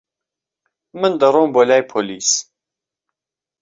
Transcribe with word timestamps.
من 0.99 1.11
دەڕۆم 1.21 1.47
بۆ 1.53 1.61
لای 1.69 1.81
پۆلیس. 1.91 2.29